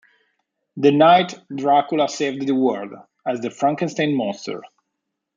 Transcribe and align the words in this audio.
"The 0.77 0.91
Night 0.91 1.39
Dracula 1.55 2.09
Saved 2.09 2.47
the 2.47 2.55
World," 2.55 2.91
as 3.23 3.39
the 3.41 3.51
Frankenstein 3.51 4.15
Monster. 4.17 4.63